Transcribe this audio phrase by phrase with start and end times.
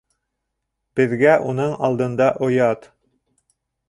[0.99, 2.89] Беҙгә уның алдында оят!